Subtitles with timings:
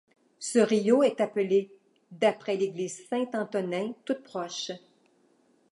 [0.39, 1.69] Ce rio est appelé
[2.09, 4.71] d'après l'Église Sant'Antonin toute proche.